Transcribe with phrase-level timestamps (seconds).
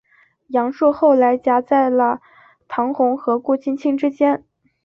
[0.47, 2.21] 杨树后来夹在了
[2.67, 4.43] 唐红和顾菁菁之间。